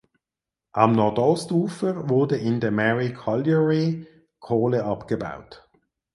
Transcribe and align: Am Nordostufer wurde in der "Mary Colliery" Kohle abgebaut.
Am 0.73 0.93
Nordostufer 0.93 2.09
wurde 2.09 2.35
in 2.35 2.59
der 2.59 2.71
"Mary 2.71 3.13
Colliery" 3.13 4.07
Kohle 4.39 4.83
abgebaut. 4.83 5.69